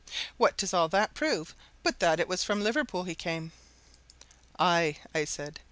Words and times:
What 0.37 0.57
does 0.57 0.73
all 0.73 0.87
that 0.89 1.13
prove 1.13 1.53
but 1.83 1.99
that 1.99 2.19
it 2.19 2.27
was 2.27 2.43
from 2.43 2.63
Liverpool 2.63 3.03
he 3.03 3.13
came?" 3.13 3.51
"Aye!" 4.57 4.97
I 5.13 5.25
said. 5.25 5.59